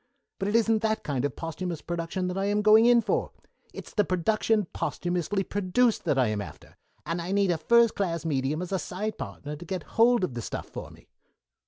[0.39, 3.29] But it isn't that kind of posthumous production that I am going in for.
[3.71, 8.25] It's the production posthumously produced that I am after, and I need a first class
[8.25, 11.07] medium as a side partner to get hold of the stuff for me."